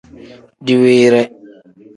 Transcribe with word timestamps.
Diwiire. 0.65 1.21